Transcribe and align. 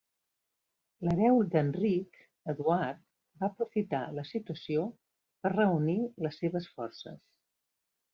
L'hereu 1.07 1.35
d'Enric, 1.55 2.15
Eduard, 2.53 3.03
va 3.41 3.49
aprofitar 3.49 3.99
la 4.21 4.23
situació 4.29 4.87
per 5.45 5.53
reunir 5.53 5.99
les 6.29 6.41
seves 6.45 6.71
forces. 6.79 7.21